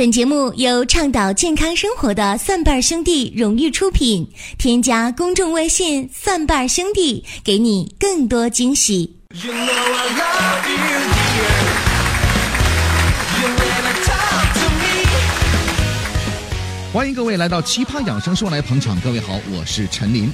[0.00, 4.26] 本节目由倡导健康生活的蒜瓣兄弟荣誉出品。
[4.56, 9.14] 添加公众微信“蒜瓣兄弟”，给你更多惊喜。
[9.34, 10.24] You know you,
[16.90, 18.98] 欢迎各位来到《奇葩养生说》来捧场。
[19.02, 20.32] 各位好，我是陈林。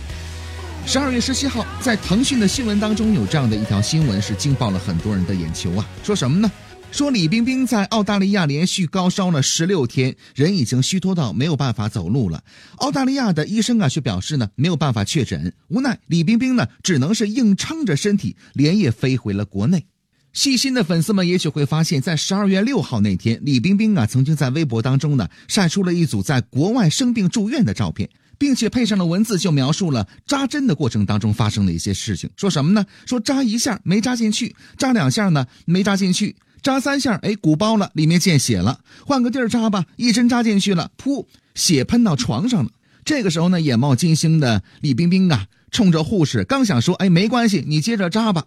[0.86, 5.84] 十二月十七号，在腾讯的新闻当中有这样的一条新闻，是惊爆了很多人的眼球啊！
[6.04, 6.48] 说什么呢？
[6.92, 12.42] 说李冰冰在澳大利亚连续高烧了十六天，人已经虚脱到没有办法走路了。
[12.76, 19.84] 澳大利亚的医生啊却表示呢没有办法确诊，无奈李冰冰呢只能是硬撑着身体连夜飞回了国内。
[20.32, 28.08] 细心的粉丝们也许会发现，在十二月六号那天，李冰冰啊曾经在微博当中呢晒出了一组在国外生病住院的照片，
[28.38, 32.30] 并且配上了文字，就描述了扎针的过程当中发生的一些事情。
[32.36, 32.86] 说什么呢？
[33.04, 36.36] 说扎一下没扎进去，扎两下呢没扎进去。
[36.66, 38.80] 扎三下，哎，鼓包了，里面见血了。
[39.06, 42.72] 换个地儿扎吧，一针扎进去了，噗，血喷到床上了。
[43.04, 48.46] 这个时候呢，眼冒金星的李冰冰啊，冲着护士刚想说，哎，没关系，你接着扎吧。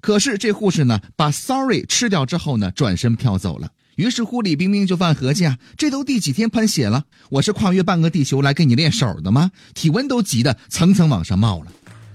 [0.00, 3.68] 可是这护士呢，把 sorry 吃掉之后呢，转身飘走了。
[3.96, 7.04] 于是乎，李冰冰就犯合计啊，这都第几天喷血了？
[7.28, 9.50] 我是跨越半个地球来跟你练手的吗？
[9.74, 11.66] 体温都急得层层往上冒了。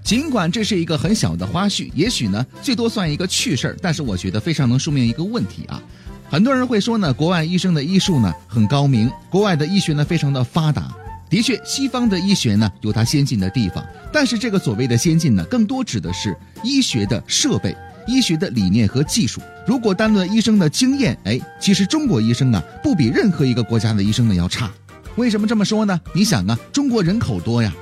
[0.04, 5.82] 尽管这是一个很小的花絮，也许呢最多算一个趣事儿，但是我觉得非常能说明一个问题啊。
[6.28, 10.94] 很多人会说呢，国外医生的医术呢很高明，国外的医学呢非常的发达。
[11.30, 13.82] 的确，西方的医学呢有它先进的地方，
[14.12, 17.74] 但是这个所谓的先进呢，更多指的是医学的设备、
[18.06, 19.40] 医学的理念和技术。
[19.66, 24.70] 如果单论医生的经验，哎，其实中国医生啊不比任何一个国家的医生呢要差。
[25.16, 25.98] 为什么这么说呢？
[26.14, 27.72] 你想啊，中国人口多呀。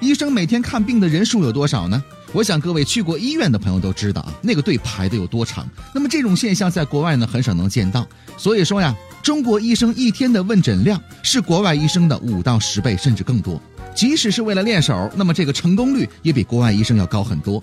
[0.00, 2.02] 医生每天看病的人数有多少呢？
[2.32, 5.66] 我想各位去过医院的朋友都知道啊，那个队排的有多长。
[5.94, 8.06] 那么这种现象在国外呢很少能见到。
[8.36, 13.60] 所以说呀，中国医生一天的问诊量是国外医生的五到十倍甚至更多。
[13.94, 17.62] 即使是为了练手，那么这个成功率也比国外医生要高很多。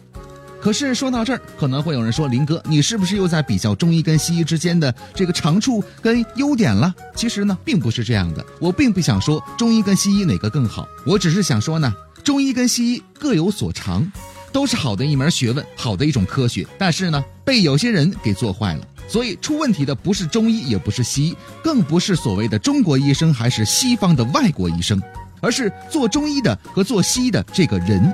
[0.60, 6.92] 可是说到这儿，可能会有人说林哥，你是不是又在比较中医跟西医之间的这个长处跟优点了？
[7.16, 8.44] 其实呢，并不是这样的。
[8.60, 11.94] 我并不想说中医跟西医哪个更好，我只是想说呢。
[12.24, 14.10] 中医跟西医各有所长，
[14.52, 16.66] 都是好的一门学问，好的一种科学。
[16.78, 18.88] 但是呢，被有些人给做坏了。
[19.08, 25.02] 所以出问题的不是中医，也不是西医，更不是所谓的中国医生，还是西方的外国医生，
[25.42, 28.12] 而是做中医的和做西医的这个人。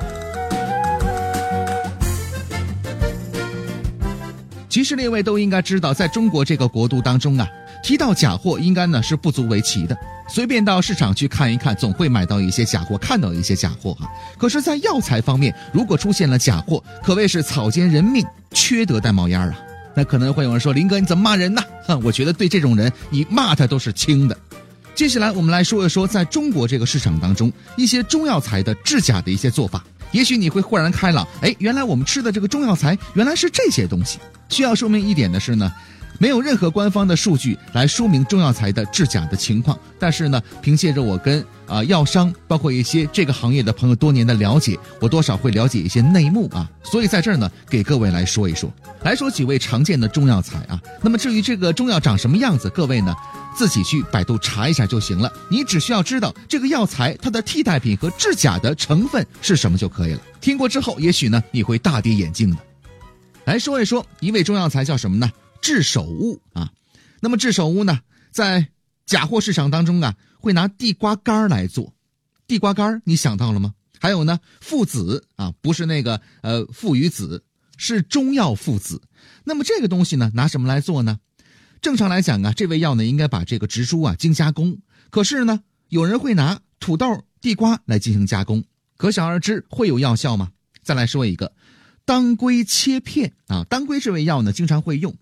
[4.67, 7.47] 其实列位都应该知道，在中国这个国度当中啊。
[7.81, 9.97] 提到假货，应该呢是不足为奇的。
[10.31, 14.07] 随便到市场去看一看，总会买到一些假货，看到一些假货哈。
[14.37, 19.59] 可是，在药材方面，如果出现了假货，可谓是草菅人命，缺德带冒烟啊。
[19.95, 21.61] 那可能会有人说，林哥你怎么骂人呢？
[21.87, 24.37] 哼，我觉得对这种人，你骂他都是轻的。
[24.93, 29.83] 接下来我们来说一说，在中国这个市场当中，一些中药材的制假的一些做法。
[30.11, 34.19] 也许你会豁然开朗，哎，原来我们吃的这个中药材原来是这些东西。
[34.47, 35.71] 需要说明一点的是呢。
[36.19, 48.71] 没有任何官方的数据来说明中药材的制假的情况，但是呢，凭借着我跟啊药商，包括一些这个行业的朋友多年的了解，我多少会了解一些内幕啊，所以在这儿呢，给各位来说一说，
[49.03, 50.79] 来说几位常见的中药材啊。
[51.01, 53.15] 那么至于这个中药长什么样子，各位呢
[53.57, 60.21] 自己去百度查一下就行了，你只需要知道这个药材它的替代品和制假的成分是什么就可以了。
[60.41, 62.57] 听过之后，也许呢你会大跌眼镜的。
[63.45, 65.31] 来说一说一味中药材叫什么呢？
[65.61, 66.71] 制手乌啊，
[67.21, 67.99] 那么制手乌呢，
[68.31, 68.69] 在
[69.05, 71.93] 假货市场当中啊，会拿地瓜干来做。
[72.47, 73.73] 地瓜干你想到了吗？
[73.99, 77.43] 还有呢，附子啊，不是那个呃父与子，
[77.77, 79.01] 是中药附子。
[79.43, 81.19] 那么这个东西呢，拿什么来做呢？
[81.81, 84.79] 正常来讲啊，这味药呢，应该把这个植株啊精加工。
[85.09, 88.63] 可是呢，有人会拿土豆、地瓜来进行加工，
[88.97, 90.51] 可想而知会有药效吗？
[90.81, 91.53] 再来说一个，
[92.05, 95.15] 当归切片啊，当归这味药呢，经常会用。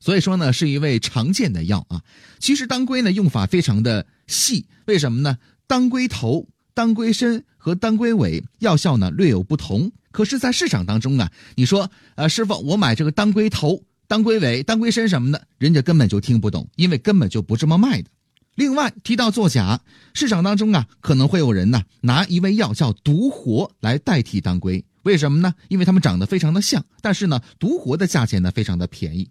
[0.00, 2.02] 所以说呢，是一味常见的药啊。
[2.38, 5.38] 其实当归呢用法非常的细，为什么呢？
[5.66, 9.90] 当归头、当归身和当归尾药效呢略有不同。
[10.10, 18.08] 可是，在市场当中啊，你说，呃，师傅，我买这个当归头、当归尾、当归身什么的，人家根本就听不懂，因为根本就不这么卖的。
[18.54, 19.80] 另外提到作假，
[20.14, 25.54] 市场当中啊，可能会有人呢拿一味药叫独活来代替当归，为什么呢？
[25.68, 29.28] 因为它们长得非常的像，但是呢，独活的价钱呢非常的便宜。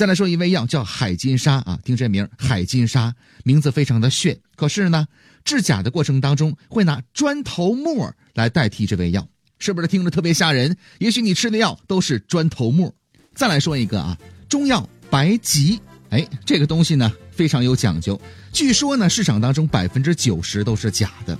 [0.00, 3.14] 再来说一味药叫海金沙啊，听这名海金沙
[3.44, 4.34] 名字非常的炫。
[4.56, 5.06] 可是呢，
[5.44, 10.74] 制假的过程当中会拿砖头沫来代替这味药，是不是听着特别吓人？
[11.00, 12.90] 也许你吃的药都是砖头沫。
[13.34, 14.16] 再来说一个啊，
[14.48, 18.18] 中药白及哎，这个东西呢非常有讲究，
[18.54, 21.38] 据说呢市场当中百分之九十都是假的。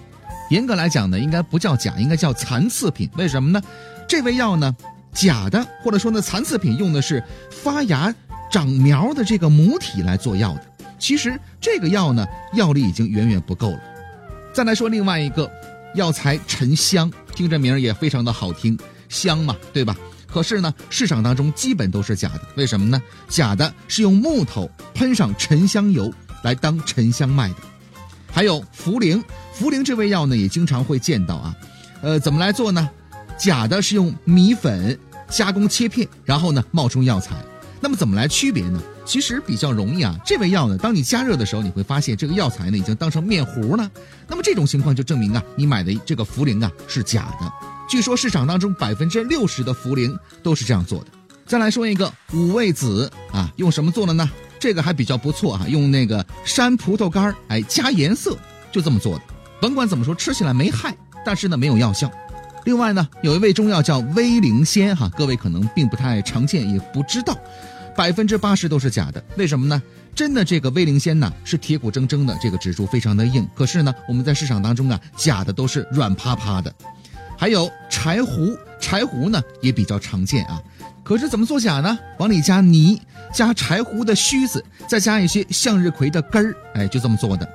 [0.50, 3.08] 严格来讲呢，应该不叫假，应该叫残次品。
[3.16, 3.62] 为什么呢？
[4.06, 4.76] 这味药呢，
[5.14, 8.14] 假的或者说呢残次品用的是发芽
[8.50, 10.62] 长苗的这个母体来做药的。
[10.98, 13.80] 其实这个药呢，药力已经远远不够了。
[14.52, 15.50] 再来说另外一个
[15.94, 19.96] 药材沉香，听这名儿也非常的好听，香嘛，对吧？
[20.26, 22.42] 可是呢，市场当中基本都是假的。
[22.56, 23.00] 为什么呢？
[23.28, 26.12] 假的是用木头喷上沉香油
[26.42, 27.56] 来当沉香卖的。
[28.30, 29.20] 还有茯苓，
[29.58, 31.56] 茯苓这味药呢，也经常会见到啊。
[32.02, 32.88] 呃，怎么来做呢？
[33.38, 34.96] 假的是用米粉
[35.28, 37.34] 加工切片，然后呢冒充药材。
[37.80, 38.80] 那么怎么来区别呢？
[39.04, 40.14] 其实比较容易啊。
[40.24, 43.90] 这味药呢，当你加热的时候，你会发现这个药材呢已经当成面糊了。
[44.28, 47.52] 那么这种情况就证明啊，你买的这个茯苓啊是假的。
[47.88, 51.06] 据说市场当中百分之六十的茯苓都是这样做的。
[51.46, 54.30] 再来说一个五味子啊，用什么做的呢？
[54.60, 58.36] 这个还比较不错啊，用那个山葡萄干儿，哎，加颜色，
[58.70, 59.24] 就这么做的。
[59.60, 60.94] 甭管怎么说，吃起来没害，
[61.24, 62.10] 但是呢没有药效。
[62.64, 67.36] 另外呢，有一味中药叫威灵仙哈，各位可能并不太常见，也不知道，
[67.96, 69.22] 百分之八十都是假的。
[69.36, 69.82] 为什么呢？
[70.14, 73.48] 真的这个威灵仙呢是铁骨铮铮的，这个指柱非常的硬。
[73.54, 76.72] 可是呢，我们在市场当中啊，假的都是软趴趴的。
[77.38, 80.60] 还有柴胡，柴胡呢也比较常见啊。
[81.02, 81.98] 可是怎么做假呢？
[82.18, 83.00] 往里加泥，
[83.32, 87.48] 加柴胡的须子，再加一些向日葵的根儿，哎，就这么做的。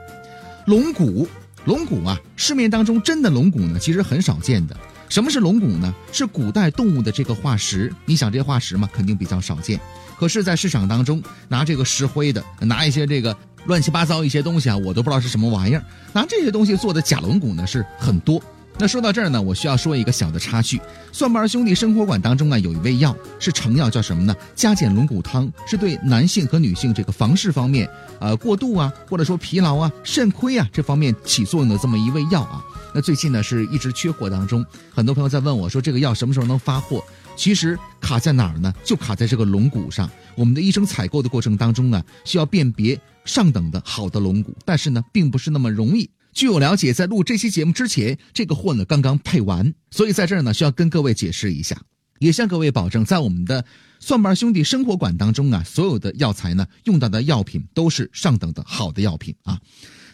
[0.66, 1.28] 龙骨，
[1.66, 4.76] 龙骨啊，市面当中真的龙骨呢，其实很少见的。
[5.10, 5.94] 什么是龙骨呢？
[6.12, 7.94] 是古代动物的这个化石。
[8.06, 9.80] 你想这化石嘛，肯定比较少见。
[10.18, 13.36] 可是，在市场当中拿这个石灰的，拿一些这个
[13.66, 18.42] 乱七八糟一些东西啊，我都不知道是什么玩意儿，拿这些东西做的假龙骨呢，是很多。
[18.78, 20.82] 那说到这儿呢，我需要说一个小的插曲。
[21.14, 24.36] 蒜瓣兄弟生活馆当中啊，有一味药是成药，叫什么呢？
[24.54, 27.90] 加减龙骨汤，是对男性和女性这个房事方面，
[28.20, 32.62] 呃，过度啊，或者说疲劳啊、肾亏啊这方面起作用的这么一味药啊。
[32.94, 37.02] 那最近呢是一直缺货当中，很多朋友在问我说这个药什么时候能发货？
[37.38, 38.74] 其实卡在哪儿呢？
[38.84, 40.10] 就卡在这个龙骨上。
[40.36, 46.10] 我们的医生采购的过程当中呢，需要辨别上等的好的龙骨，但是呢，并不是那么容易。
[46.36, 51.82] 据我了解，在录这期节目之前，这个货呢刚刚配完，所以在这儿呢需要跟各位解释一下，
[52.20, 53.64] 也向各位保证，在我们的
[54.02, 59.62] 蒜瓣兄弟生活馆当中啊，所有的药材呢用到的药品都是上等的好的药品啊。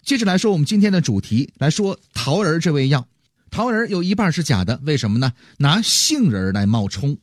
[0.04, 3.08] 接着来说我们今天的主题，来说桃仁这味药，
[3.50, 5.34] 桃仁有一半是假的，为什么呢？
[5.58, 7.18] 拿杏仁来冒充。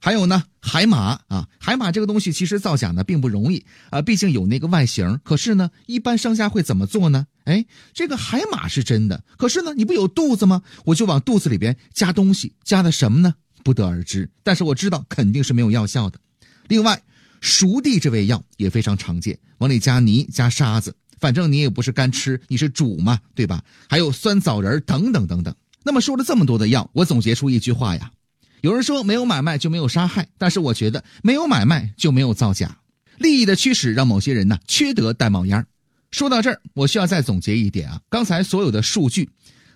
[0.00, 5.18] 还有呢，海马啊，海马这个东西其实造假呢并不容易啊，毕竟有那个外形。
[5.24, 7.26] 可是呢，一般商家会怎么做呢？
[7.48, 7.64] 哎，
[7.94, 10.62] 这个海马是真的，可是呢，你不有肚子吗？
[10.84, 13.34] 我就往肚子里边加东西，加的什么呢？
[13.64, 14.28] 不得而知。
[14.42, 16.20] 但是我知道肯定是没有药效的。
[16.66, 17.02] 另外，
[17.40, 23.64] 熟地这味药也非常常见，往里加泥、加沙子，反正你也不是干吃，你是煮嘛，对吧？
[23.88, 25.54] 还有酸枣仁等等等等。
[25.84, 28.10] 那么说了这么多的药，我总结出一句话呀。
[28.60, 32.76] 有人说没有买卖就没有杀害，但是我觉得没有买卖就没有造假。
[33.16, 35.66] 利益的驱使让某些人呢缺德带冒烟
[36.10, 39.30] 说到这儿，我需要再总结一点啊，刚才所有的数据，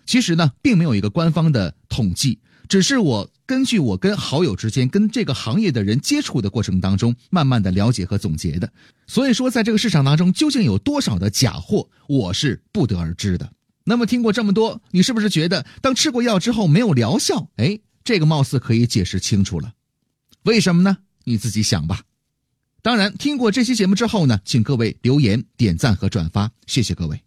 [0.06, 2.38] 其实呢并没有一个官方的统计，
[2.68, 8.72] 只是我根据我跟好友之间跟这个行业的人接触的过程当中，慢慢的了解和总结的。
[9.06, 13.52] 所以说，在这个市场当中究竟有多少的假货，我是不得而知的。
[13.84, 17.48] 那么听过这么多，你是不是觉得当吃过药之后没有疗效？
[17.56, 17.78] 哎。
[18.04, 19.74] 这个貌似可以解释清楚了，
[20.42, 20.96] 为什么呢？
[21.22, 22.00] 你自己想吧。
[22.84, 27.22] 当然，听过这期节目之后呢，请各位留言、点赞和转发，谢谢各位。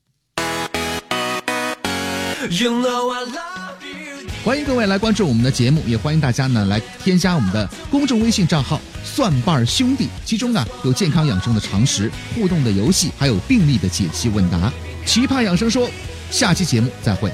[4.43, 14.69] 欢迎各位来关注我们的节目，也欢迎大家呢来添加我们的公众微信账号“蒜瓣兄弟”，其中啊有健康养生的常识、互动的游戏，还有病例的解析问答。
[15.05, 15.89] 奇葩养生说，
[16.29, 17.31] 下期节目再会。